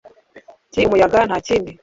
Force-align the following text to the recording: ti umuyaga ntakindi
ti 0.71 0.79
umuyaga 0.87 1.19
ntakindi 1.27 1.71